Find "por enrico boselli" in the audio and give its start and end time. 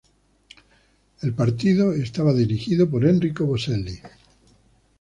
2.89-3.99